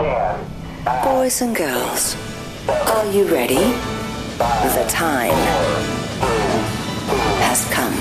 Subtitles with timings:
[0.00, 2.16] Boys and girls,
[2.66, 3.60] are you ready?
[4.72, 5.36] The time
[7.44, 7.92] has come.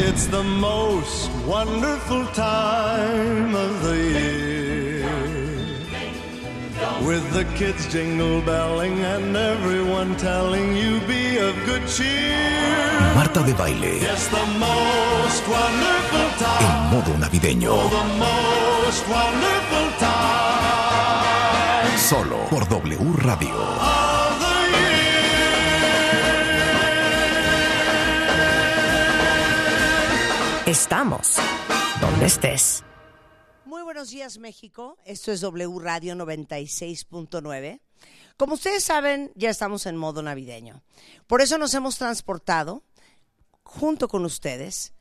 [0.00, 5.08] It's the most wonderful time of the year.
[7.06, 12.34] With the kids jingle belling and everyone telling you be of good cheer.
[13.14, 15.94] Marta de baile Yes, the most wonderful
[16.66, 17.74] en modo navideño.
[17.74, 18.63] Oh,
[18.94, 20.78] The most wonderful time
[21.98, 23.54] Solo por W Radio.
[30.66, 31.38] Estamos
[32.00, 32.84] donde estés.
[33.64, 37.80] Muy buenos días México, esto es W Radio 96.9.
[38.36, 40.84] Como ustedes saben, ya estamos en modo navideño.
[41.26, 42.84] Por eso nos hemos transportado
[43.64, 44.92] junto con ustedes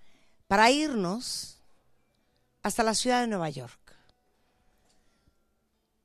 [0.48, 1.54] para irnos
[2.64, 3.83] hasta la ciudad de Nueva York,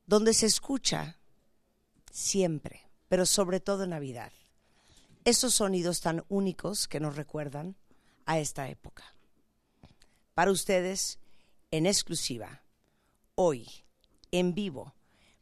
[0.09, 1.19] donde se escucha
[2.11, 4.33] siempre, pero sobre todo en Navidad,
[5.25, 7.77] esos sonidos tan únicos que nos recuerdan
[8.25, 9.05] a esta época.
[10.33, 11.19] Para ustedes,
[11.71, 12.63] en exclusiva,
[13.35, 13.69] hoy,
[14.33, 14.95] en vivo,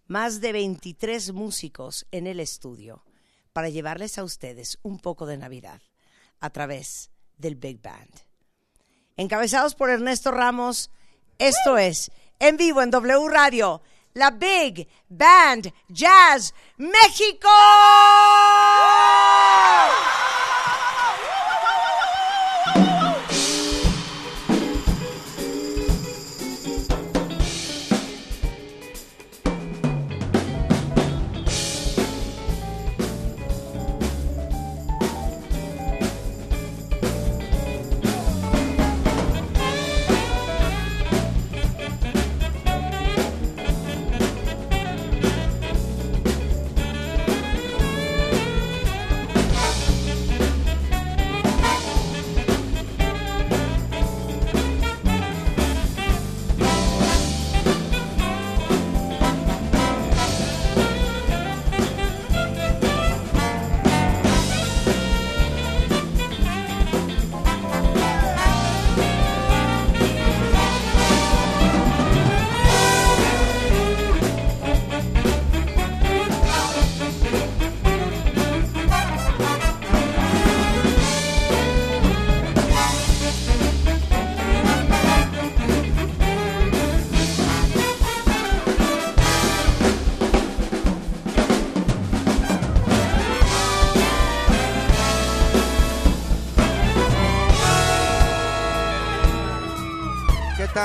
[0.09, 3.05] más de 23 músicos en el estudio
[3.53, 5.81] para llevarles a ustedes un poco de Navidad
[6.41, 8.11] a través del Big Band.
[9.17, 10.91] Encabezados por Ernesto Ramos,
[11.39, 13.81] esto es en vivo en W Radio,
[14.17, 17.48] la Big Band Jazz México.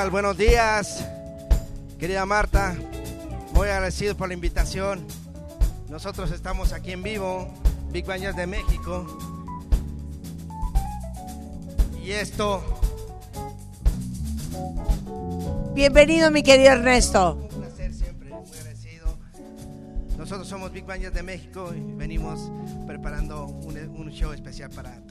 [0.02, 0.10] Tal?
[0.10, 1.06] Buenos días,
[2.00, 2.76] querida Marta.
[3.54, 5.06] Muy agradecido por la invitación.
[5.90, 7.54] Nosotros estamos aquí en vivo,
[7.92, 9.06] Big Jazz de México.
[12.04, 12.64] Y esto,
[15.76, 17.34] Bienvenido, mi querido Ernesto.
[17.36, 19.20] un placer siempre, muy agradecido.
[20.18, 22.52] Nosotros somos Big Jazz de México y venimos
[22.88, 25.11] preparando un, un show especial para.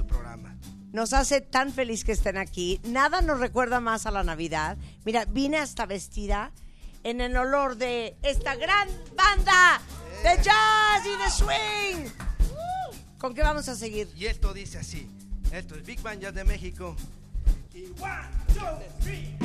[0.92, 2.80] Nos hace tan feliz que estén aquí.
[2.84, 4.76] Nada nos recuerda más a la Navidad.
[5.04, 6.52] Mira, vine hasta vestida
[7.04, 9.80] en el olor de esta gran banda
[10.22, 12.10] de jazz y de swing.
[13.18, 14.08] ¿Con qué vamos a seguir?
[14.16, 15.08] Y esto dice así.
[15.52, 16.96] Esto es Big Bang Jazz de México.
[17.74, 19.36] Y one, two, three.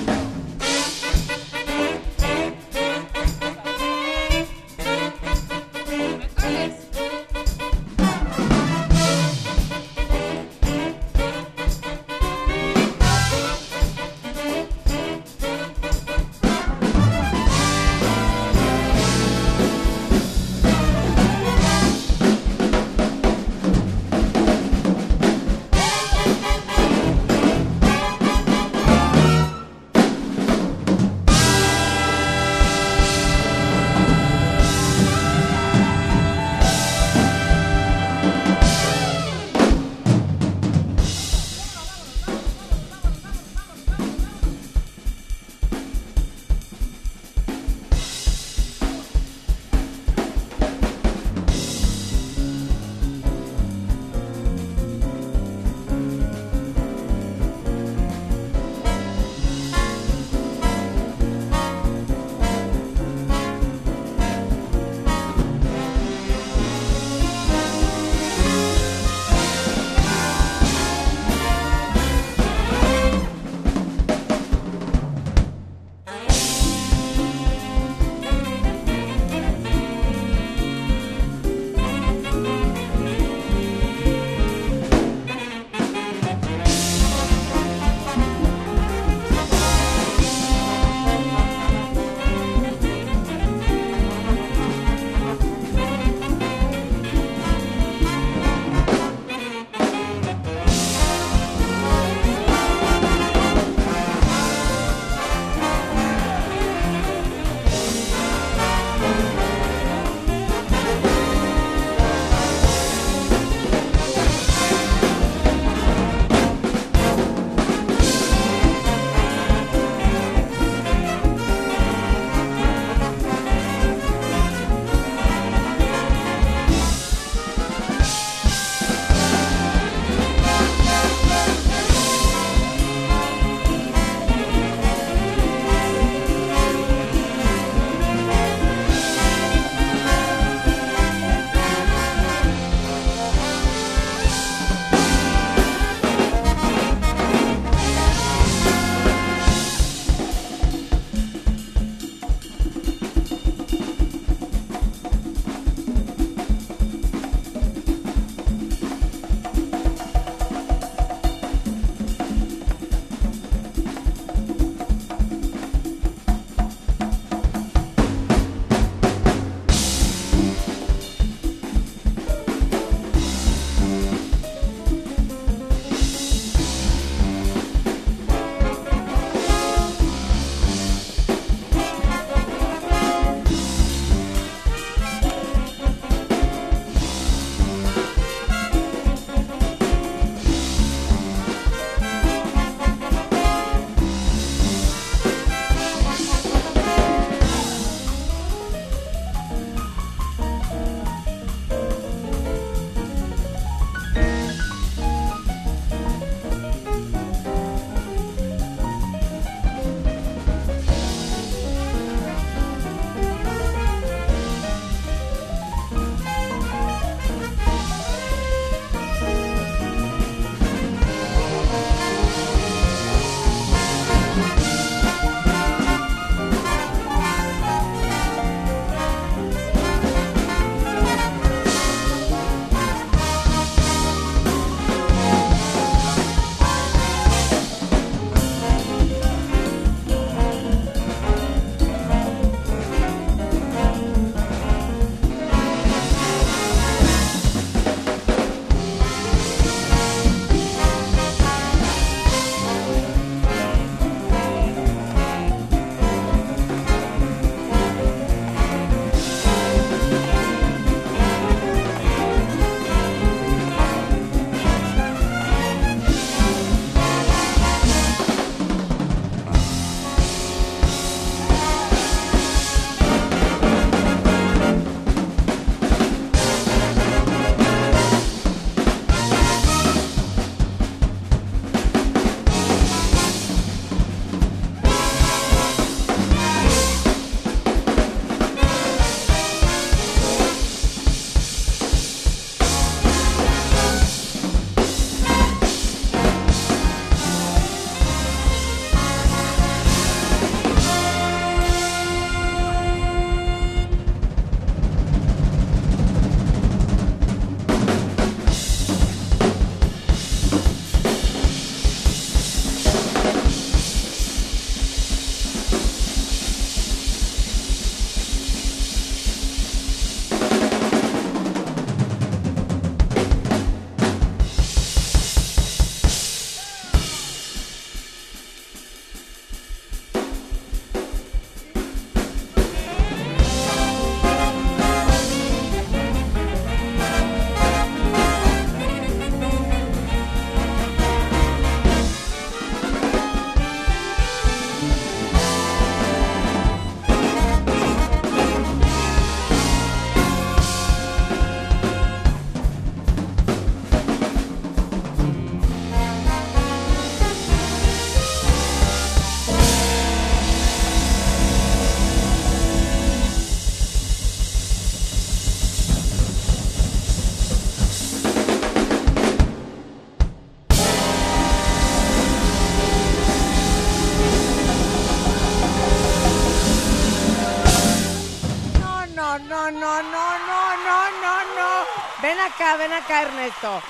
[382.86, 383.82] Ven acá, Ernesto.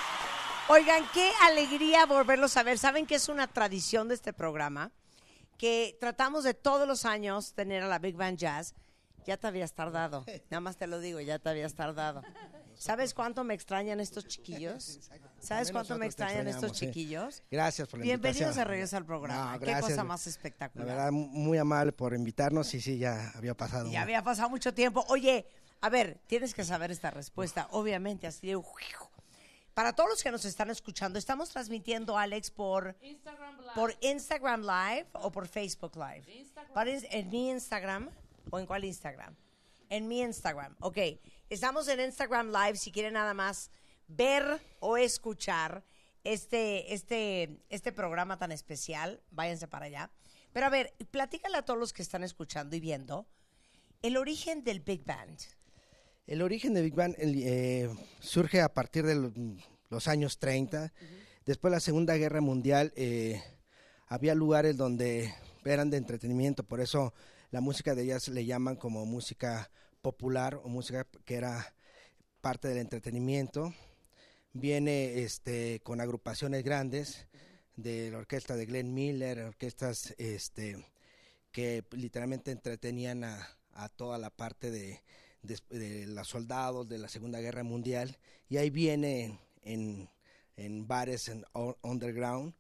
[0.70, 2.78] Oigan, qué alegría volverlos a ver.
[2.78, 4.90] ¿Saben que es una tradición de este programa?
[5.58, 8.74] Que tratamos de todos los años tener a la Big Band Jazz.
[9.28, 10.24] Ya te habías tardado.
[10.50, 12.22] Nada más te lo digo, ya te habías tardado.
[12.78, 15.02] ¿Sabes cuánto me extrañan estos chiquillos?
[15.42, 16.86] ¿Sabes cuánto me extrañan estos sí.
[16.86, 17.44] chiquillos?
[17.52, 18.66] Gracias por la Bienvenidos invitación.
[18.66, 19.58] de regreso al programa.
[19.58, 20.88] No, Qué cosa más La espectacular.
[20.88, 23.92] verdad, muy amable por invitarnos y sí, ya había pasado.
[23.92, 25.04] Ya había pasado mucho tiempo.
[25.10, 25.46] Oye,
[25.86, 28.62] a ver, tienes que saber esta respuesta, obviamente, así de...
[29.74, 33.72] Para todos los que nos están escuchando, estamos transmitiendo, Alex, por Instagram Live.
[33.75, 36.46] por Instagram Live o por Facebook Live.
[36.74, 38.10] Para ins- en mi Instagram
[38.50, 39.36] o en cuál Instagram?
[39.89, 40.75] En mi Instagram.
[40.80, 40.98] Ok,
[41.50, 43.70] estamos en Instagram Live si quieren nada más
[44.08, 45.84] ver o escuchar
[46.24, 50.10] este, este, este programa tan especial, váyanse para allá.
[50.54, 53.27] Pero a ver, platícale a todos los que están escuchando y viendo
[54.01, 55.38] el origen del Big Band.
[56.27, 57.89] El origen de Big Bang eh,
[58.20, 59.34] surge a partir de lo-
[59.89, 60.91] los años 30.
[61.46, 63.41] Después de la Segunda Guerra Mundial eh,
[64.08, 67.13] había lugares donde eran de entretenimiento, por eso
[67.51, 69.70] la música de ellas le llaman como música
[70.01, 71.74] popular o música que era
[72.41, 73.74] parte del entretenimiento.
[74.53, 77.27] Viene este, con agrupaciones grandes
[77.75, 80.84] de la orquesta de Glenn Miller, orquestas este,
[81.51, 85.01] que literalmente entretenían a, a toda la parte de,
[85.46, 88.18] de, de los soldados de la Segunda Guerra Mundial.
[88.50, 90.10] Y ahí viene en,
[90.58, 91.46] en bares en
[91.82, 92.54] underground.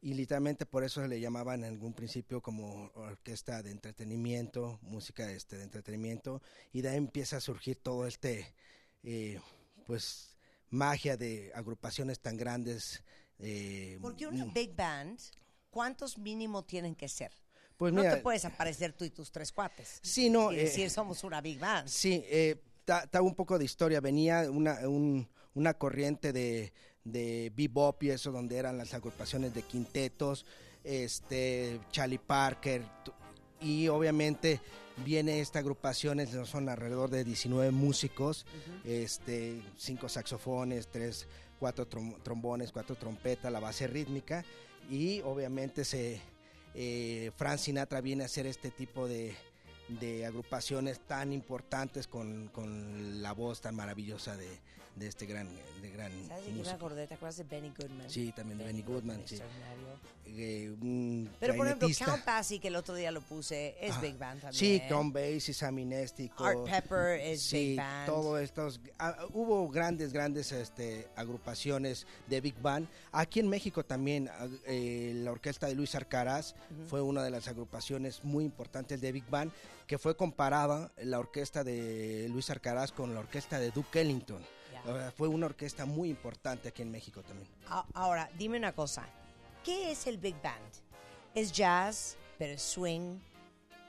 [0.00, 5.30] Y literalmente por eso se le llamaban en algún principio como orquesta de entretenimiento, música
[5.32, 6.40] este, de entretenimiento.
[6.72, 8.54] Y de ahí empieza a surgir todo este,
[9.02, 9.40] eh,
[9.86, 10.36] pues,
[10.70, 13.02] magia de agrupaciones tan grandes.
[13.38, 15.18] eh, Porque una mm, Big Band,
[15.70, 17.32] ¿cuántos mínimo tienen que ser?
[17.78, 20.00] Pues no mira, te puedes aparecer tú y tus tres cuates.
[20.02, 21.88] Sí, no, y eh, decir somos una Big Band.
[21.88, 24.00] Sí, eh, ta- ta un poco de historia.
[24.00, 26.72] Venía una, un- una corriente de,
[27.04, 30.44] de bebop y eso, donde eran las agrupaciones de quintetos,
[30.84, 32.82] este, Charlie Parker,
[33.60, 34.60] y obviamente
[35.04, 38.46] viene esta agrupación, son alrededor de 19 músicos,
[38.84, 41.26] este, cinco saxofones, tres,
[41.58, 44.44] cuatro trom- trombones, cuatro trompetas, la base rítmica,
[44.90, 46.20] y obviamente se,
[46.74, 49.34] eh, Frank Sinatra viene a hacer este tipo de,
[49.88, 54.48] de agrupaciones tan importantes con, con la voz tan maravillosa de,
[54.96, 55.48] de este gran,
[55.80, 57.06] de gran ¿Sabes de quién me acordé?
[57.06, 58.10] ¿Te acuerdas de Benny Goodman?
[58.10, 59.36] Sí, también de Benny Goodman, sí.
[59.36, 59.88] extraordinario.
[60.30, 61.88] Eh, un Pero por ejemplo.
[62.04, 64.58] Count Basie, que el otro día lo puse, es Ah, Big Band también.
[64.58, 66.44] Sí, Tom Basie, Sammy Nestico.
[66.44, 68.06] Art Pepper es sí, Big Band.
[68.06, 68.78] todo estos.
[68.98, 72.86] ah, hubo grandes, grandes este, agrupaciones de Big Band.
[73.12, 76.54] Aquí en México también ah, eh, la orquesta de Luis Arcaraz
[76.88, 79.50] fue una de las agrupaciones muy importantes de Big Band,
[79.88, 84.44] que fue comparada la orquesta de Luis Arcaraz con la orquesta de Duke Ellington.
[85.16, 87.48] Fue una orquesta muy importante aquí en México también.
[87.94, 89.08] Ahora, dime una cosa.
[89.64, 90.72] ¿Qué es el Big Band?
[91.34, 93.18] Es jazz, pero es swing,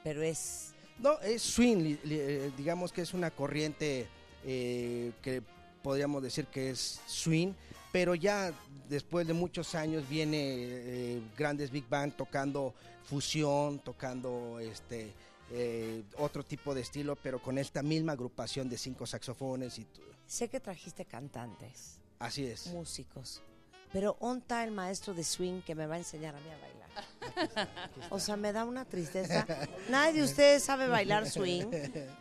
[0.03, 0.74] pero es...
[0.98, 4.08] No, es swing, eh, digamos que es una corriente
[4.46, 5.41] eh, que
[5.84, 7.53] podríamos decir que es swing,
[7.91, 8.53] pero ya
[8.88, 15.13] después de muchos años viene eh, grandes big band tocando fusión, tocando este
[15.51, 20.01] eh, otro tipo de estilo, pero con esta misma agrupación de cinco saxofones y tu-
[20.27, 22.68] Sé que trajiste cantantes, así es.
[22.68, 23.41] músicos,
[23.91, 26.58] pero ¿dónde está el maestro de swing que me va a enseñar a mí a
[26.58, 26.69] bailar?
[28.10, 29.46] O sea, me da una tristeza.
[29.89, 31.65] Nadie de ustedes sabe bailar swing.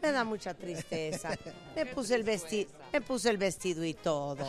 [0.03, 1.31] Me da mucha tristeza.
[1.75, 4.47] Me puse el vestido, me puse el vestido y todo.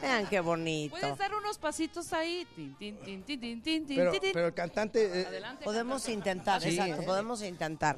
[0.00, 0.96] Vean qué bonito.
[0.98, 2.46] Puedes dar unos pasitos ahí.
[2.56, 5.64] Pero, pero el cantante eh, Adelante.
[5.64, 6.12] Podemos cantante.
[6.30, 6.68] intentar, Sí.
[6.70, 7.96] exacto, podemos intentar.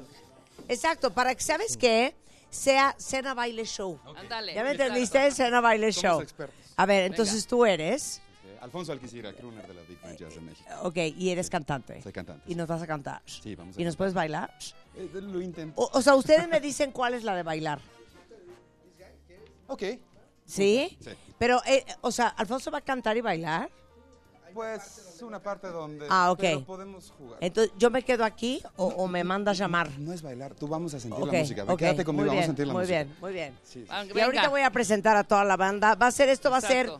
[0.67, 2.15] Exacto, para que, ¿sabes qué?
[2.49, 3.99] Sea Cena Baile Show.
[4.15, 4.53] Ándale.
[4.53, 5.31] ¿Ya me entendiste?
[5.31, 6.21] Cena Baile Somos Show.
[6.21, 6.55] expertos.
[6.75, 8.21] A ver, entonces tú eres,
[8.61, 10.69] Alfonso Alquicira, crooner de la Big Band Jazz de México.
[10.83, 12.01] ok, y eres cantante.
[12.01, 12.43] Soy cantante.
[12.51, 13.21] Y nos vas a cantar.
[13.25, 14.53] Sí, vamos a ¿Y nos puedes bailar?
[14.95, 15.81] Eh, lo intento.
[15.81, 17.79] O, o sea, ustedes me dicen cuál es la de bailar.
[19.67, 19.83] Ok.
[20.45, 20.97] ¿Sí?
[20.99, 21.09] Sí.
[21.37, 23.69] Pero, eh, o sea, ¿Alfonso va a cantar y bailar?
[24.53, 26.05] Pues una parte donde.
[26.09, 26.39] Ah, ok.
[26.39, 27.37] Pero podemos jugar.
[27.41, 29.89] Entonces, ¿yo me quedo aquí o, o me mandas llamar?
[29.97, 31.63] No es bailar, tú vamos a sentir la música.
[31.63, 33.03] Ve, ok, Quédate conmigo, muy vamos a bien, sentir la muy música.
[33.03, 33.57] bien, muy bien.
[33.63, 33.85] Sí.
[33.89, 35.95] Ah, Y ahorita voy a presentar a toda la banda.
[35.95, 36.91] Va a ser esto, va a ser.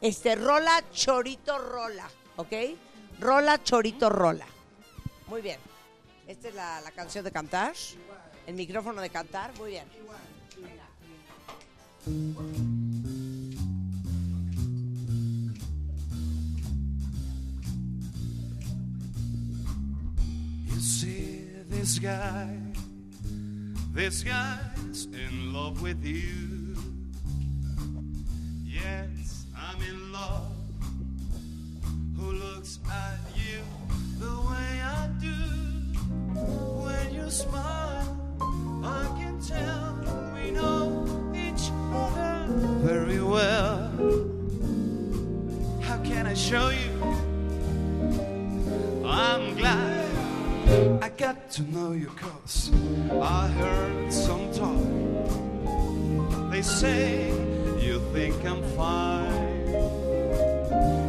[0.00, 2.52] Este rola chorito rola, ¿ok?
[3.20, 4.46] Rola chorito rola.
[5.26, 5.58] Muy bien.
[6.26, 7.74] Esta es la, canción de cantar.
[8.46, 9.52] El micrófono de cantar.
[9.58, 9.86] Muy bien.
[20.66, 22.58] You see this guy,
[23.94, 26.58] this guy's in love with you.
[29.60, 30.52] I'm in love.
[32.16, 33.58] Who looks at you
[34.18, 35.38] the way I do?
[36.84, 38.16] When you smile,
[38.84, 39.98] I can tell
[40.34, 42.46] we know each other
[42.84, 43.90] very well.
[45.82, 46.90] How can I show you?
[49.04, 52.70] I'm glad I got to know you, cause
[53.10, 56.50] I heard some talk.
[56.50, 57.30] They say
[57.80, 59.47] you think I'm fine.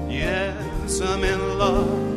[0.09, 2.07] Yes, I'm in love.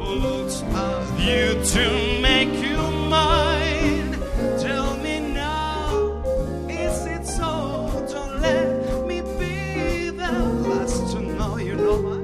[0.00, 2.76] Looks at you to make you
[3.08, 4.16] mine?
[4.58, 6.22] Tell me now,
[6.68, 7.50] is it so?
[8.12, 10.32] Don't let me be the
[10.68, 11.56] last to know.
[11.56, 12.22] You know what?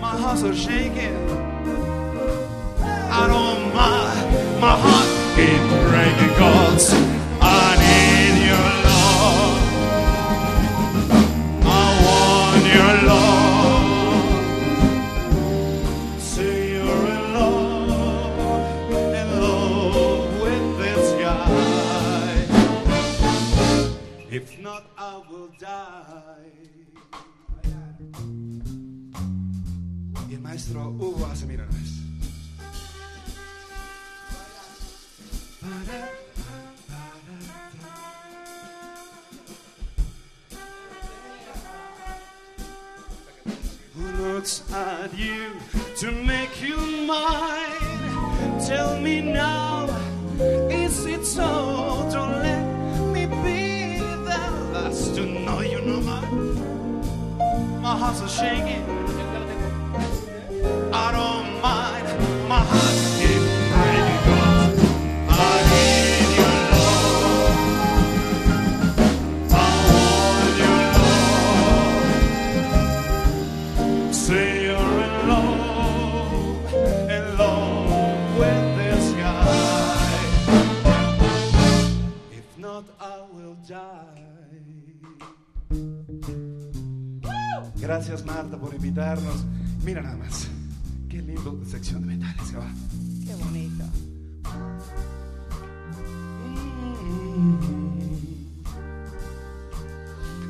[0.00, 1.16] My heart's are shaking.
[3.20, 4.60] I don't mind.
[4.60, 6.86] My heart keeps breaking 'cause
[30.72, 31.28] maestro Hugo
[43.94, 45.52] Who looks at you
[45.98, 48.60] to make you mine?
[48.66, 49.86] Tell me now,
[50.70, 52.08] is it so?
[52.12, 52.64] Don't let
[53.12, 54.16] me be the
[54.72, 56.20] last to know you know my
[57.80, 59.43] my heart's shaking.
[87.84, 89.44] Gracias Marta por invitarnos.
[89.84, 90.53] Mira nada más.
[91.66, 92.70] Sección de metales va.
[93.26, 93.84] Qué bonito.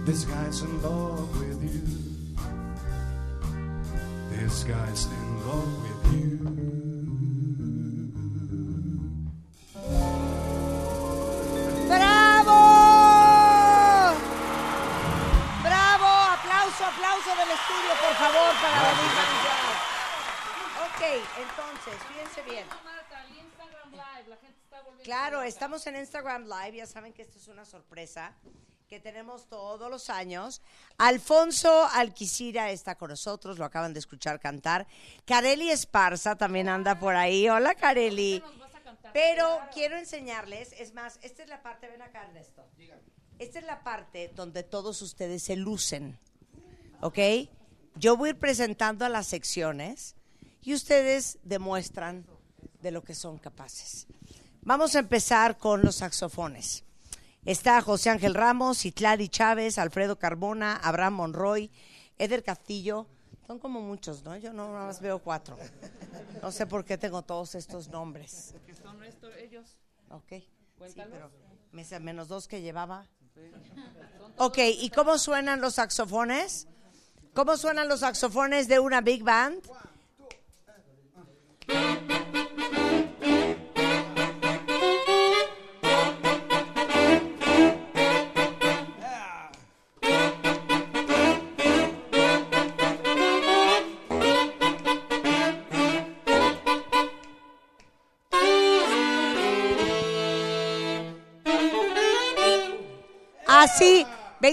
[0.05, 1.81] This guy's in love with you.
[4.31, 6.64] This guy's in love with you.
[25.85, 28.35] Estamos en Instagram Live, ya saben que esto es una sorpresa
[28.89, 30.63] que tenemos todos los años.
[30.97, 34.87] Alfonso Alquicira está con nosotros, lo acaban de escuchar cantar.
[35.27, 37.49] Careli Esparza también anda por ahí.
[37.49, 38.43] Hola, Careli.
[39.13, 42.65] Pero quiero enseñarles, es más, esta es la parte, ven acá, Ernesto.
[43.39, 46.19] Esta es la parte donde todos ustedes se lucen,
[47.03, 47.19] ¿ok?
[47.97, 50.17] Yo voy a ir presentando a las secciones
[50.63, 52.27] y ustedes demuestran
[52.81, 54.07] de lo que son capaces.
[54.65, 56.85] Vamos a empezar con los saxofones.
[57.45, 61.71] Está José Ángel Ramos, Itlari Chávez, Alfredo Carbona, Abraham Monroy,
[62.17, 63.07] Eder Castillo.
[63.47, 64.35] Son como muchos, ¿no?
[64.39, 65.59] Yo no nada más veo cuatro.
[66.41, 68.55] No sé por qué tengo todos estos nombres.
[68.67, 69.77] Que son esto, ellos.
[70.09, 70.31] Ok.
[70.31, 70.49] Sí,
[70.79, 71.31] Cuéntalos.
[71.71, 73.07] pero menos dos que llevaba.
[74.39, 76.69] Ok, ¿y cómo suenan los saxofones?
[77.35, 79.63] ¿Cómo suenan los saxofones de una big band?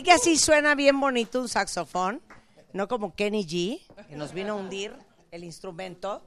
[0.01, 2.21] Ven que así suena bien bonito un saxofón,
[2.73, 4.93] no como Kenny G, que nos vino a hundir
[5.31, 6.23] el instrumento.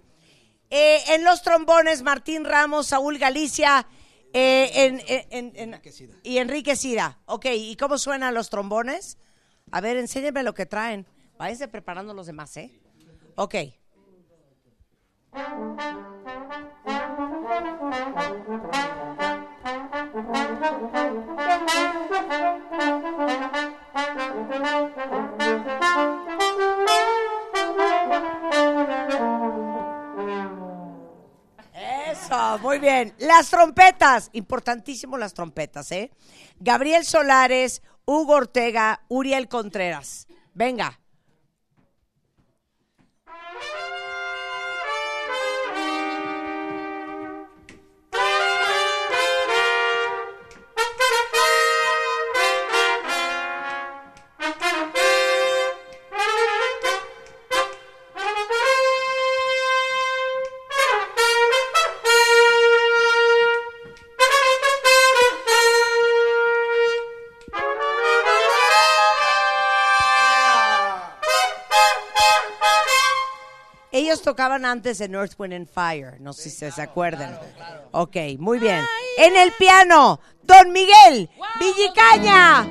[0.71, 3.87] Eh, en los trombones, Martín Ramos, Saúl Galicia
[4.33, 5.81] eh, en- en- en-
[6.25, 7.19] y Enrique Sida.
[7.27, 9.17] Ok, ¿y cómo suenan los trombones?
[9.71, 11.07] A ver, enséñenme lo que traen.
[11.39, 12.73] Váyanse preparando los demás, ¿eh?
[13.37, 13.55] Ok.
[20.15, 20.23] Eso,
[32.63, 33.13] muy bien.
[33.19, 36.13] Las trompetas, importantísimo las trompetas, ¿eh?
[36.61, 40.29] Gabriel Solares, Hugo Ortega, Uriel Contreras.
[40.53, 41.01] Venga.
[74.25, 76.17] Tocaban antes en Earth, Wind and Fire.
[76.19, 77.39] No sé si se acuerdan.
[77.93, 78.81] Ok, muy bien.
[79.19, 82.67] En el piano, Don Miguel Villicaña.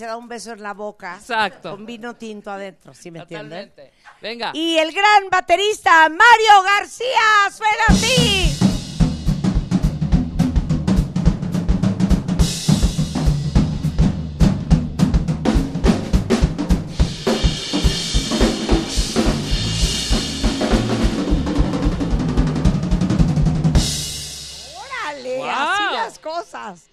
[0.00, 1.16] Se da un beso en la boca.
[1.16, 1.72] Exacto.
[1.72, 3.70] Con vino tinto adentro, ¿sí me entienden?
[4.22, 4.50] Venga.
[4.54, 8.56] Y el gran baterista Mario García suena así.
[24.76, 25.48] Órale, Wow.
[25.48, 26.86] así las cosas.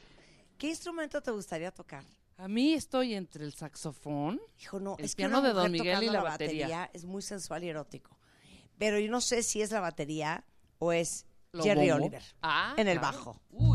[0.57, 2.03] ¿Qué instrumento te gustaría tocar?
[2.37, 4.39] A mí estoy entre el saxofón.
[4.61, 6.89] Hijo, no, El es que piano una de Don Miguel y la batería.
[6.93, 8.17] es muy sensual y erótico.
[8.77, 10.45] Pero yo no sé si es la batería
[10.77, 12.05] o es Jerry bombo.
[12.05, 13.17] Oliver Ah, en el claro.
[13.17, 13.41] bajo.
[13.49, 13.66] Uy.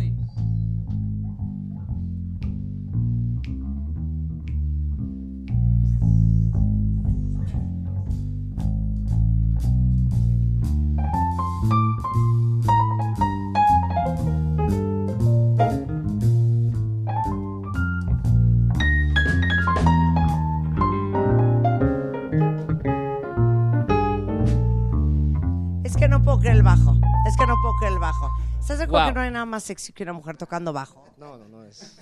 [26.42, 26.94] Creer el bajo.
[27.26, 28.30] Es que no puedo creer el bajo.
[28.60, 29.12] ¿Estás de acuerdo Wow.
[29.12, 31.04] que no hay nada más sexy que una mujer tocando bajo?
[31.16, 31.98] No, no, no es.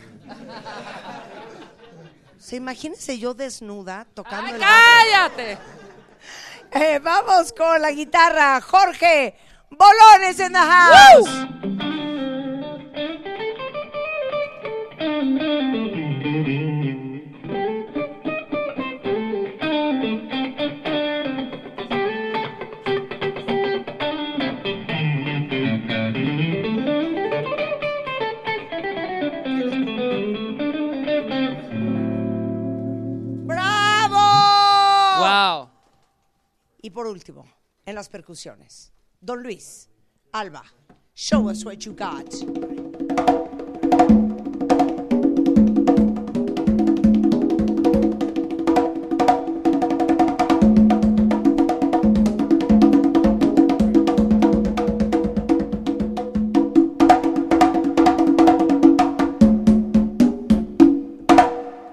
[2.36, 4.72] O sea, imagínense yo desnuda tocando ¡Ay, el bajo.
[4.72, 5.58] cállate!
[6.72, 8.60] Eh, vamos con la guitarra.
[8.60, 9.36] Jorge
[9.70, 11.28] Bolones en the house.
[11.30, 12.09] ¡Bravo!
[36.90, 37.44] Y por último,
[37.86, 39.88] en las percusiones, Don Luis
[40.32, 40.64] Alba.
[41.14, 42.34] Show us what you got.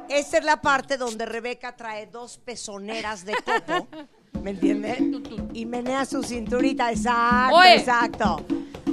[0.09, 3.87] Esta es la parte donde Rebeca trae dos pezoneras de topo.
[4.47, 5.49] ¿Me entienden?
[5.53, 6.89] Y menea su cinturita.
[6.89, 7.75] Exacto, Oye.
[7.75, 8.45] exacto.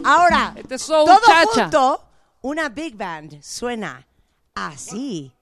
[0.03, 1.07] Ahora, Este es todo
[1.53, 2.05] junto,
[2.41, 4.05] una big band suena
[4.53, 5.33] así.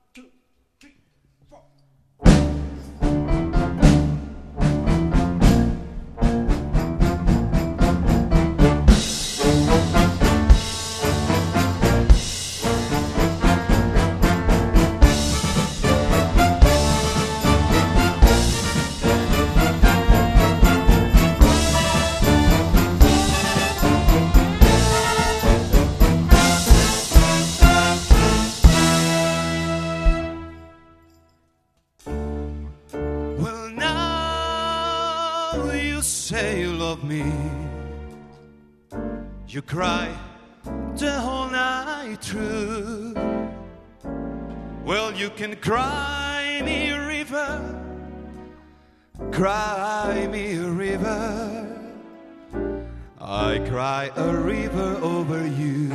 [37.00, 37.24] You me.
[39.48, 40.14] You cry
[40.96, 43.14] the whole night through.
[44.84, 47.50] Well, you can cry me a river,
[49.30, 51.68] cry me a river.
[53.20, 55.90] I cry a river over you.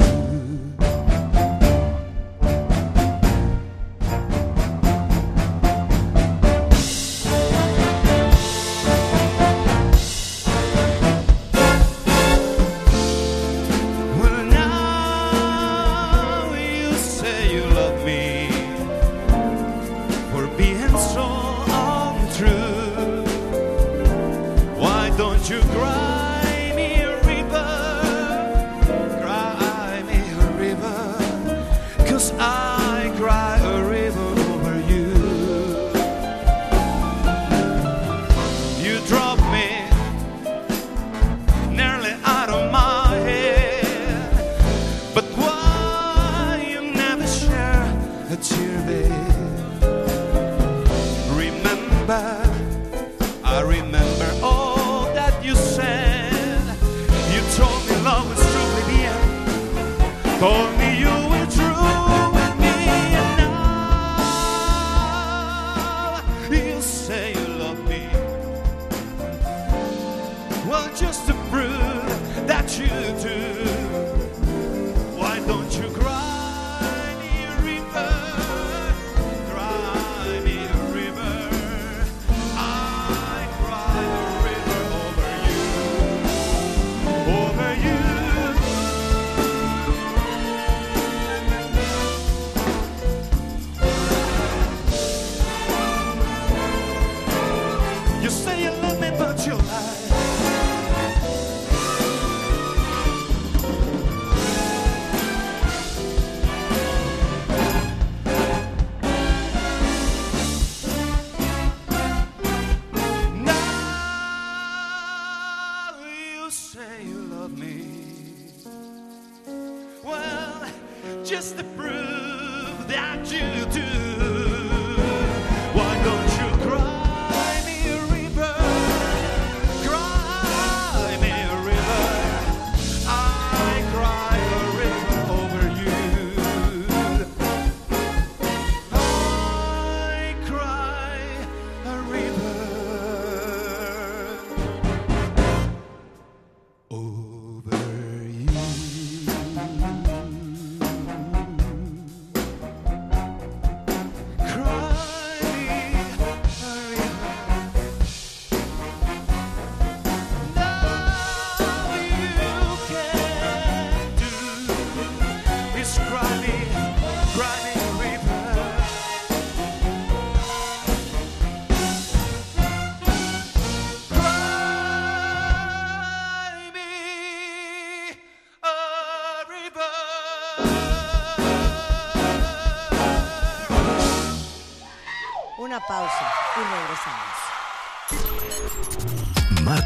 [121.37, 124.06] just to prove that you do.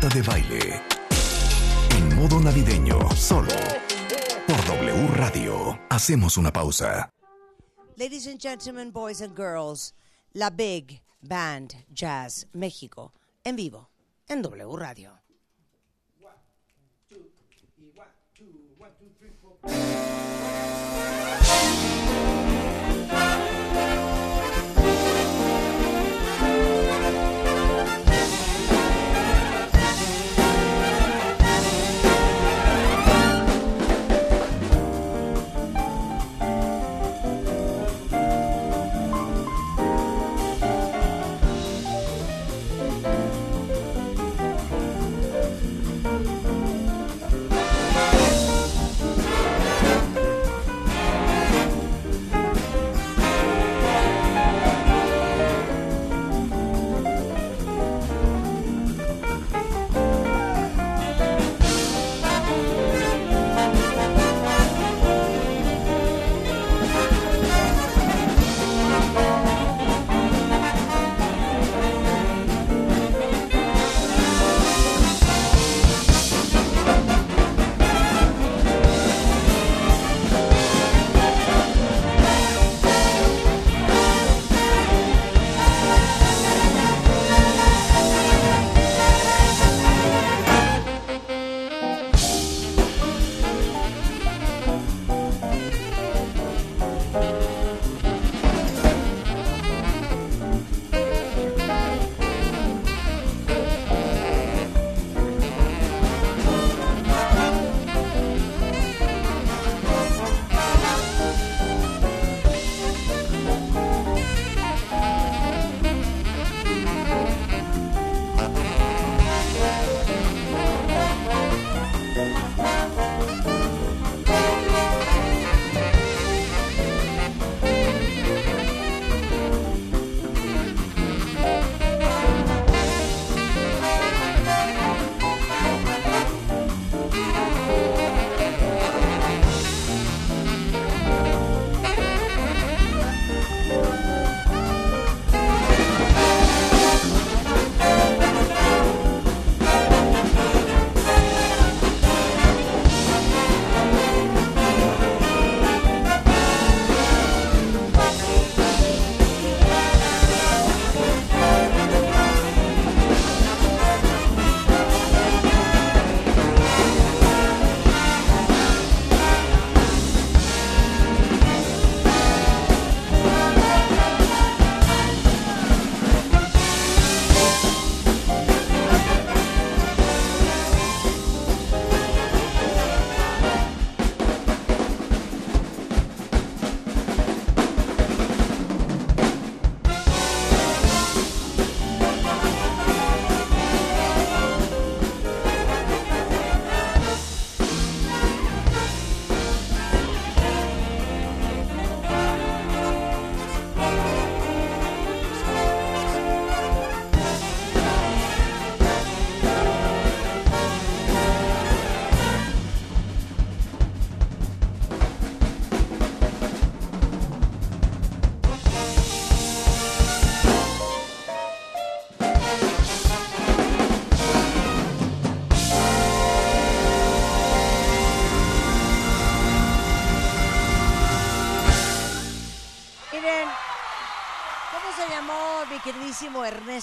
[0.09, 0.81] De Baile.
[1.91, 3.53] En modo navideño, solo.
[4.47, 5.79] Por W Radio.
[5.89, 7.09] Hacemos una pausa.
[7.97, 9.93] Ladies and gentlemen, boys and girls,
[10.33, 13.13] la Big Band Jazz México,
[13.45, 13.89] en vivo,
[14.27, 15.21] en W Radio.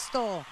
[0.08, 0.46] Ernesto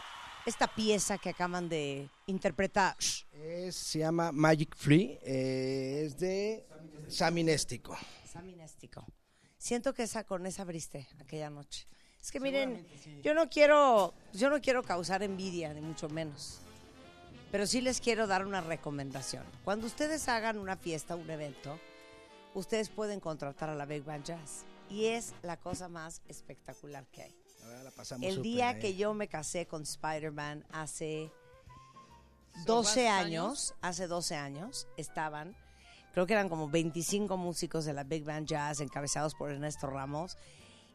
[0.44, 2.94] esta pieza que acaban de interpretar?
[3.32, 6.66] Es- se llama Magic Free, eh, es de
[7.08, 7.96] Saminéstico.
[8.30, 9.04] Saminéstico.
[9.56, 11.86] Siento que esa con esa abriste aquella noche.
[12.20, 12.86] Es que miren,
[13.22, 16.58] yo no quiero, yo no quiero causar envidia ni mucho menos.
[17.50, 19.44] Pero sí les quiero dar una recomendación.
[19.64, 21.78] Cuando ustedes hagan una fiesta, un evento,
[22.54, 27.22] ustedes pueden contratar a la Big Band Jazz y es la cosa más espectacular que
[27.22, 27.36] hay.
[27.86, 31.30] La pasamos El día que yo me casé con Spider-Man hace
[32.64, 35.54] 12 años, hace 12 años, estaban,
[36.12, 40.36] creo que eran como 25 músicos de la Big Band Jazz encabezados por Ernesto Ramos.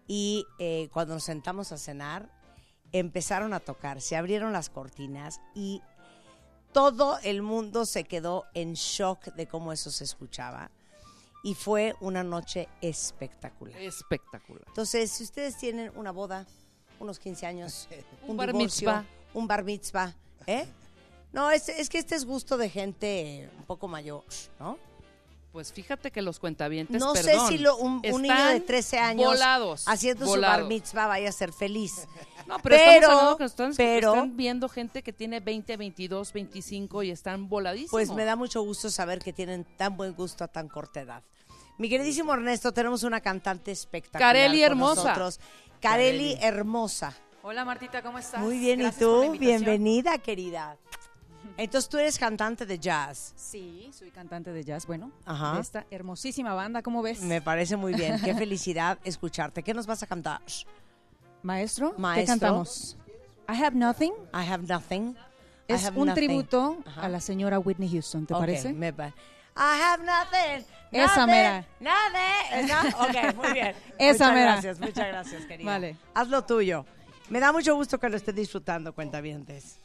[0.06, 2.30] Y eh, cuando nos sentamos a cenar,
[2.92, 5.82] empezaron a tocar, se abrieron las cortinas y
[6.74, 10.72] todo el mundo se quedó en shock de cómo eso se escuchaba.
[11.42, 13.80] Y fue una noche espectacular.
[13.82, 14.66] Espectacular.
[14.68, 16.46] Entonces, si ustedes tienen una boda,
[17.02, 17.88] unos 15 años,
[18.24, 19.06] un, Un bar divorcio, mitzvah.
[19.34, 20.16] un bar mitzvah,
[20.48, 20.66] ¿eh?
[21.34, 24.24] No, es, es que este es gusto de gente un poco mayor,
[24.60, 24.78] ¿no?
[25.54, 28.66] Pues fíjate que los cuentavientes, No perdón, sé si lo- un, un niño de están
[28.66, 32.08] 13 años volados, haciendo su bar mitzvah vaya a ser feliz.
[32.48, 36.34] No, pero, Pero- estamos hablando que están, pero- están viendo gente que tiene 20, 22,
[36.34, 37.92] 25 y están voladísimos.
[37.92, 41.24] Pues me da mucho gusto saber que tienen tan buen gusto a tan corta edad.
[41.78, 44.34] Mi queridísimo Ernesto, tenemos una cantante espectacular.
[44.36, 45.04] Carely con Hermosa.
[45.04, 45.40] nosotros.
[45.82, 47.14] Carely Hermosa.
[47.44, 48.40] Hola Martita, ¿cómo estás?
[48.40, 49.32] Muy bien, Gracias ¿y tú?
[49.40, 50.78] Bienvenida, querida.
[51.58, 53.34] Entonces tú eres cantante de jazz.
[53.36, 55.56] Sí, soy cantante de jazz, bueno, Ajá.
[55.56, 57.22] de esta hermosísima banda, ¿cómo ves?
[57.24, 58.20] Me parece muy bien.
[58.24, 59.64] Qué felicidad escucharte.
[59.64, 60.40] ¿Qué nos vas a cantar?
[61.42, 62.32] Maestro, ¿qué Maestro.
[62.34, 62.98] cantamos?
[63.50, 65.16] I Have Nothing I have nothing.
[65.68, 66.28] Es have un nothing.
[66.28, 67.02] tributo Ajá.
[67.02, 68.72] a la señora Whitney Houston, ¿te parece?
[68.74, 69.14] me pa-
[69.64, 70.66] I have nothing.
[70.92, 71.66] Esa nothing, mera.
[71.80, 72.66] Nothing.
[72.66, 72.82] ¿Esa?
[73.00, 73.76] Ok, muy bien.
[74.00, 74.52] Esa muchas mera.
[74.54, 75.72] gracias, muchas gracias, querida.
[75.72, 75.96] Vale.
[76.16, 76.84] Haz lo tuyo.
[77.30, 79.80] Me da mucho gusto que lo esté disfrutando, cuentavientes.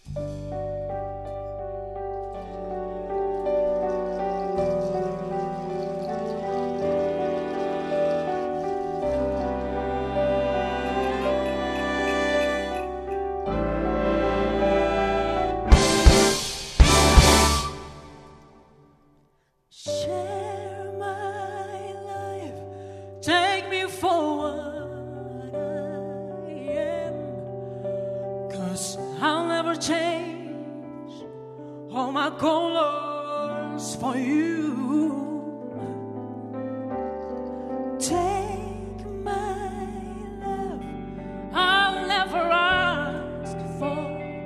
[41.52, 44.00] I never asked for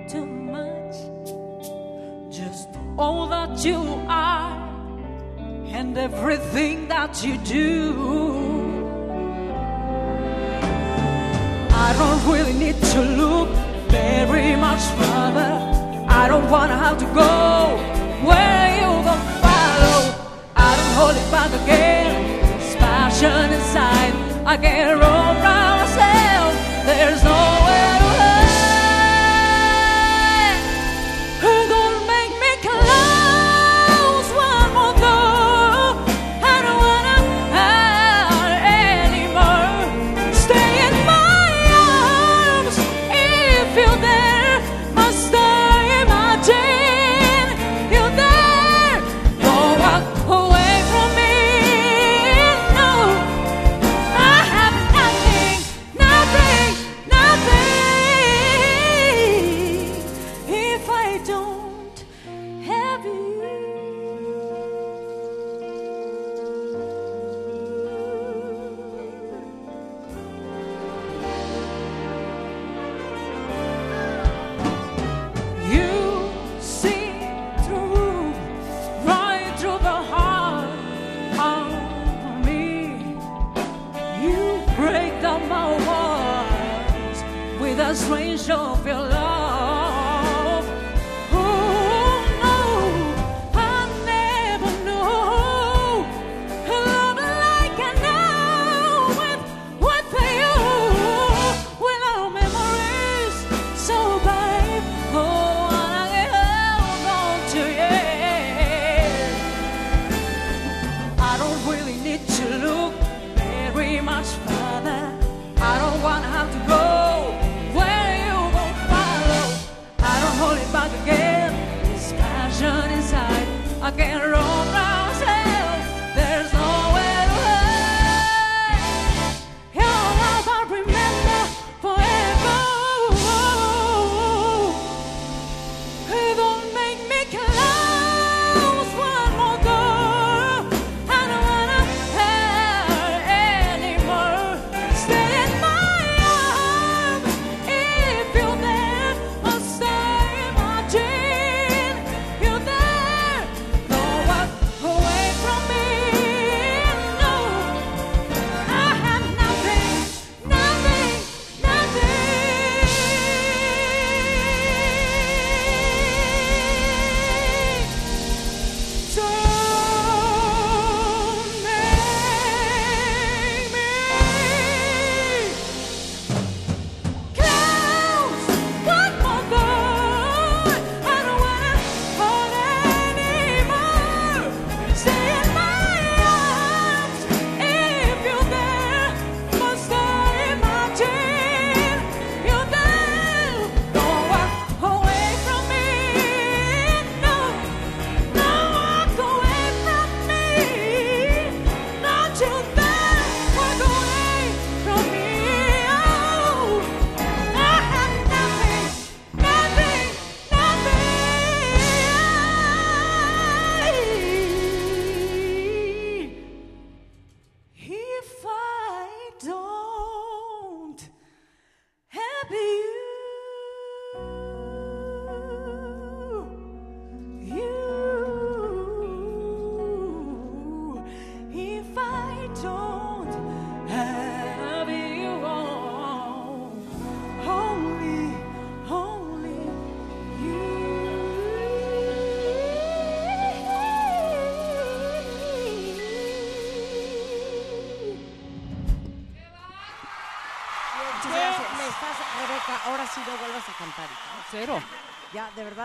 [0.09, 0.97] too much.
[2.33, 2.69] Just
[2.99, 4.53] all that you are
[5.69, 7.37] and everything that you
[16.29, 17.77] don't wanna have to go
[18.27, 18.60] where
[21.01, 22.13] holy back again.
[22.43, 24.13] There's passion inside.
[24.45, 26.53] I can't roll by myself.
[26.85, 27.60] There's no
[87.95, 89.40] strange of your love.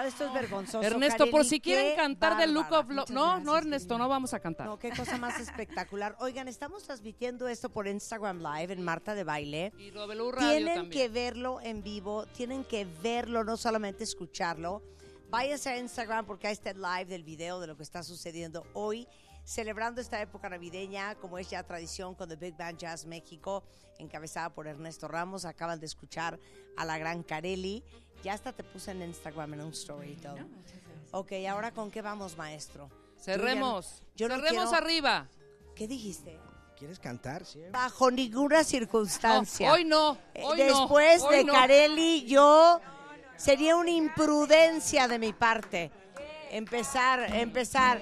[0.05, 0.81] Verdad, esto es vergonzoso.
[0.81, 3.09] Ernesto, por si quieren cantar del Look of Love.
[3.09, 4.67] No, no, Ernesto, no vamos a cantar.
[4.67, 6.15] No, qué cosa más espectacular.
[6.19, 9.73] Oigan, estamos transmitiendo esto por Instagram Live en Marta de Baile.
[9.77, 10.89] Y Radio Tienen también.
[10.89, 14.81] que verlo en vivo, tienen que verlo, no solamente escucharlo.
[15.29, 18.65] Váyanse a Instagram porque ahí está el live del video de lo que está sucediendo
[18.73, 19.07] hoy,
[19.43, 23.63] celebrando esta época navideña, como es ya tradición con The Big Band Jazz México,
[23.97, 25.45] encabezada por Ernesto Ramos.
[25.45, 26.39] Acaban de escuchar
[26.77, 27.83] a la gran Carelli.
[28.25, 30.37] Ya hasta te puse en Instagram en un story y todo.
[31.11, 32.89] Ok, ahora con qué vamos, maestro.
[33.21, 34.01] Cerremos.
[34.15, 35.27] Yo no Cerremos quiero- arriba.
[35.75, 36.39] ¿Qué dijiste?
[36.75, 37.45] ¿Quieres cantar?
[37.45, 37.61] Sí.
[37.71, 39.67] Bajo ninguna circunstancia.
[39.67, 41.53] No, hoy no, Eh, hoy no, Después hoy de no.
[41.53, 42.81] Carelli, yo
[43.37, 45.91] sería una imprudencia de mi parte
[46.49, 48.01] empezar, empezar.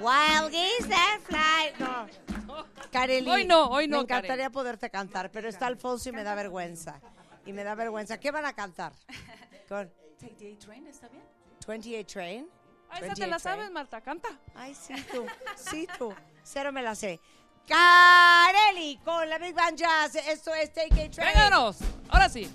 [0.00, 1.78] Wild geese that fly.
[1.78, 2.66] No.
[2.90, 3.30] Carelli.
[3.30, 7.00] Hoy no, hoy no, Me encantaría poderte cantar, pero está Alfonso y me da vergüenza.
[7.46, 8.18] Y me da vergüenza.
[8.18, 8.92] ¿Qué van a cantar?
[9.70, 11.22] Take the train, ¿está bien?
[11.64, 12.48] 28 Train.
[12.90, 14.28] Ah, esa te 28 la sabes, Marta, canta.
[14.52, 15.24] Ay, sí, tú.
[15.54, 16.12] Sí, tú.
[16.42, 17.20] Cero me la sé.
[17.68, 20.16] Carelli con la Big Band Jazz.
[20.16, 21.28] Esto es Take a Train.
[21.32, 21.78] Vénganos.
[22.08, 22.50] Ahora sí.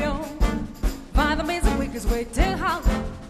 [0.00, 3.29] Find the means music quickest way to holler.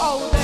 [0.00, 0.43] Oh,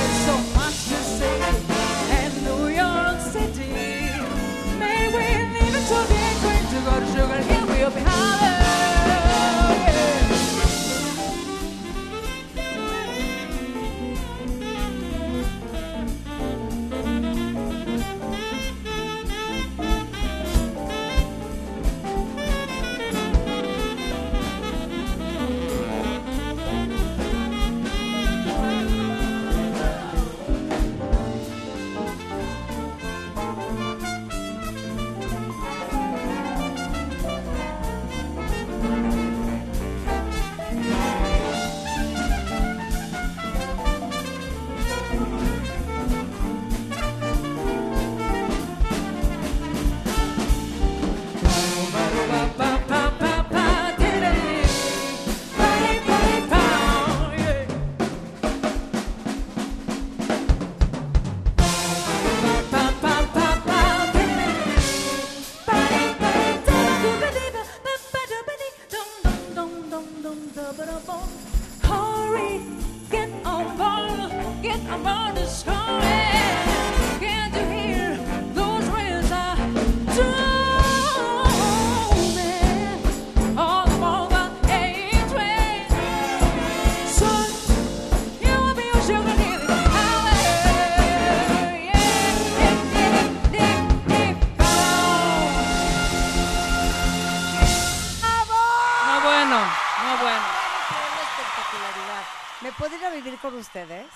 [103.14, 104.06] vivir con ustedes?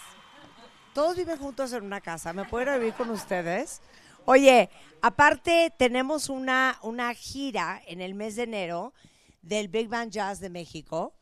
[0.93, 2.33] Todos viven juntos en una casa.
[2.33, 3.81] ¿Me puedo ir a vivir con ustedes?
[4.25, 4.71] Oye,
[5.03, 8.95] aparte tenemos una, una gira en el mes de enero
[9.43, 11.13] del Big Band Jazz de México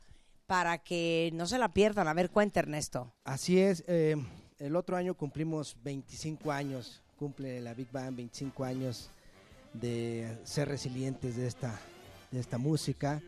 [0.45, 2.07] para que no se la pierdan.
[2.07, 3.11] A ver, cuenta Ernesto.
[3.23, 4.15] Así es, eh,
[4.59, 9.09] el otro año cumplimos 25 años, cumple la Big Band 25 años
[9.73, 11.79] de ser resilientes de esta,
[12.31, 13.21] de esta música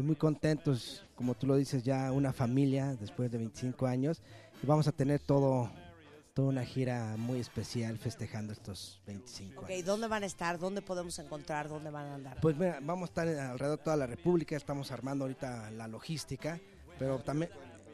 [0.00, 4.22] y muy contentos, como tú lo dices, ya una familia después de 25 años
[4.62, 5.70] y vamos a tener todo,
[6.34, 9.84] toda una gira muy especial festejando estos 25 Ok, años.
[9.84, 10.58] ¿dónde van a estar?
[10.58, 11.68] ¿Dónde podemos encontrar?
[11.68, 12.40] ¿Dónde van a andar?
[12.40, 16.58] Pues mira, vamos a estar alrededor de toda la República, estamos armando ahorita la logística,
[16.98, 17.50] pero también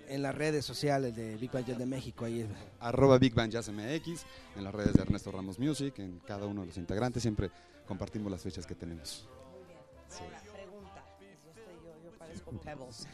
[0.09, 2.49] en las redes sociales de Big Band Jazz de México, ahí
[2.79, 4.25] Arroba Big Band Jazz MX,
[4.57, 7.51] en las redes de Ernesto Ramos Music, en cada uno de los integrantes, siempre
[7.87, 9.29] compartimos las fechas que tenemos.
[10.09, 10.46] Pregunta.
[12.43, 13.07] Pebbles.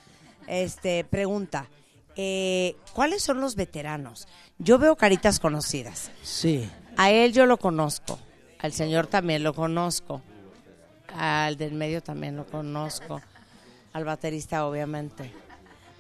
[0.47, 1.69] Este, pregunta.
[2.17, 4.27] eh, ¿Cuáles son los veteranos?
[4.59, 6.11] Yo veo caritas conocidas.
[6.23, 6.69] Sí.
[6.97, 8.19] A él yo lo conozco.
[8.59, 10.23] Al señor también lo conozco.
[11.17, 13.21] Al del medio también lo conozco.
[13.93, 15.33] Al baterista, obviamente.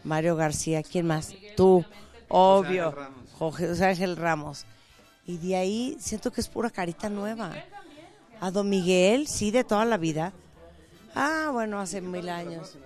[0.05, 1.33] Mario García, ¿quién más?
[1.57, 1.85] Tú,
[2.29, 2.87] obvio.
[2.89, 3.31] Ángel Ramos.
[3.39, 4.67] José Ángel Ramos.
[5.27, 7.53] Y de ahí siento que es pura carita nueva.
[8.41, 10.33] A Don Miguel, sí, de toda la vida.
[11.15, 12.77] Ah, bueno, hace mil años.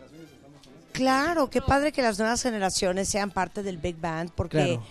[0.92, 4.82] Claro, qué padre que las nuevas generaciones sean parte del Big Band, porque Claro.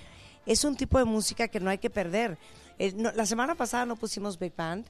[0.46, 2.38] es un tipo de música que no hay que perder.
[2.78, 4.86] Eh, no- la semana pasada no pusimos Big Band,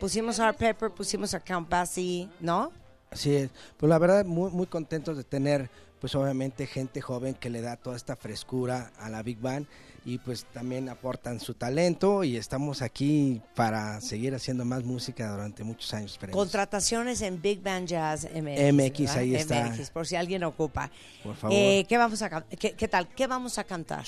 [0.00, 2.72] pusimos Art Pepper, pusimos a Count Basie, ¿no?
[3.10, 3.50] Así es.
[3.76, 5.70] Pues la verdad, muy, muy contentos de tener,
[6.00, 9.66] pues obviamente, gente joven que le da toda esta frescura a la Big Band
[10.04, 15.62] y pues también aportan su talento y estamos aquí para seguir haciendo más música durante
[15.62, 16.12] muchos años.
[16.12, 16.40] esperemos.
[16.40, 18.72] Contrataciones en Big Band Jazz MX.
[18.72, 19.16] MX, ¿verdad?
[19.18, 19.66] ahí está.
[19.66, 20.90] MX, por si alguien ocupa.
[21.22, 21.56] Por favor.
[21.56, 23.08] Eh, ¿qué, vamos a, qué, qué tal?
[23.08, 24.04] ¿Qué vamos a cantar?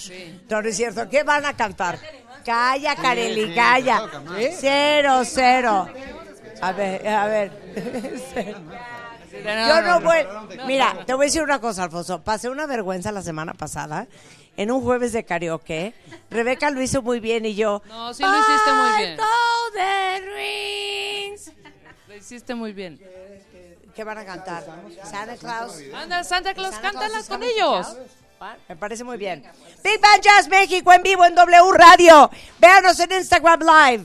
[0.49, 1.09] No, no es cierto.
[1.09, 1.99] ¿Qué van a cantar?
[2.45, 4.01] Calla, Kareli, sí, calla.
[4.01, 4.23] toca.
[4.59, 5.89] Cero, cero.
[6.61, 7.53] A ver, a ver.
[9.33, 10.19] Yo no voy.
[10.67, 12.23] Mira, te voy a decir una cosa, Alfonso.
[12.23, 14.07] Pasé una vergüenza la semana pasada
[14.57, 15.95] en un jueves de karaoke.
[16.31, 17.83] Rebeca lo hizo muy bien y yo.
[17.89, 19.19] No, sí lo hiciste muy "Ay, bien.
[19.19, 21.53] golden rings".
[22.09, 23.01] Lo hiciste muy bien.
[23.95, 24.65] ¿Qué van a cantar?
[25.05, 25.79] Santa Claus.
[25.95, 27.97] Anda, Santa Claus, cántalas con ellos.
[28.69, 29.45] Me parece muy bien.
[29.85, 32.31] Big Band Jazz México en vivo en W Radio.
[32.59, 34.05] Véanos en Instagram Live.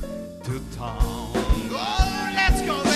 [0.00, 0.98] to town.
[1.70, 2.95] Oh, let's go,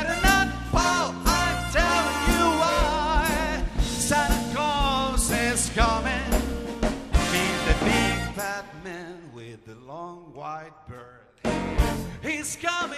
[12.59, 12.97] Coming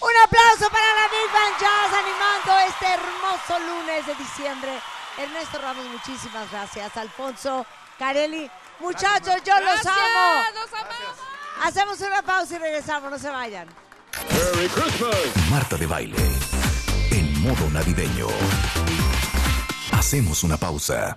[0.00, 4.80] Un aplauso para la Big Band Jazz animando este hermoso lunes de diciembre.
[5.16, 6.96] Ernesto Ramos, muchísimas gracias.
[6.96, 7.64] Alfonso,
[7.98, 10.44] Carelli, muchachos, yo los amo.
[10.54, 11.16] los amamos.
[11.62, 13.87] Hacemos una pausa y regresamos, no se vayan.
[15.50, 16.16] Marta de baile.
[17.10, 18.26] En modo navideño.
[19.92, 21.16] Hacemos una pausa.